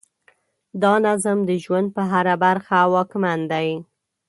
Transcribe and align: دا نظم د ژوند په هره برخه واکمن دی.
دا 0.81 0.93
نظم 1.07 1.37
د 1.49 1.51
ژوند 1.63 1.87
په 1.95 2.01
هره 2.11 2.35
برخه 2.45 2.77
واکمن 2.93 3.39
دی. 3.51 3.69